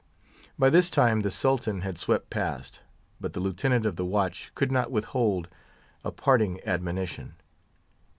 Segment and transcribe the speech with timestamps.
[0.57, 2.79] By this time the Sultan had swept past,
[3.19, 5.47] but the Lieutenant of the Watch could not withhold
[6.03, 7.33] a parting admonition.